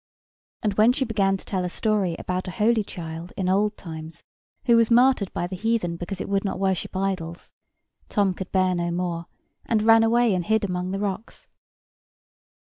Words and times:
And, 0.63 0.73
when 0.79 0.93
she 0.93 1.05
began 1.05 1.37
to 1.37 1.45
tell 1.45 1.63
a 1.63 1.69
story 1.69 2.15
about 2.17 2.47
a 2.47 2.57
holy 2.57 2.83
child 2.83 3.33
in 3.37 3.47
old 3.47 3.77
times, 3.77 4.23
who 4.65 4.75
was 4.75 4.89
martyred 4.89 5.31
by 5.31 5.45
the 5.45 5.55
heathen 5.55 5.95
because 5.95 6.19
it 6.19 6.27
would 6.27 6.43
not 6.43 6.57
worship 6.57 6.97
idols, 6.97 7.53
Tom 8.09 8.33
could 8.33 8.51
bear 8.51 8.73
no 8.73 8.89
more, 8.89 9.27
and 9.63 9.83
ran 9.83 10.01
away 10.01 10.33
and 10.33 10.43
hid 10.45 10.63
among 10.65 10.89
the 10.89 10.97
rocks. 10.97 11.49